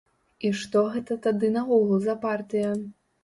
І 0.47 0.49
што 0.61 0.81
гэта 0.95 1.17
тады 1.27 1.51
наогул 1.57 2.01
за 2.09 2.15
партыя? 2.27 2.73